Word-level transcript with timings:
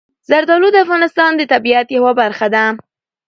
زردالو 0.29 0.67
د 0.73 0.77
افغانستان 0.85 1.31
د 1.35 1.41
طبیعت 1.53 1.87
یوه 1.97 2.11
برخه 2.21 2.47
ده. 2.55 2.65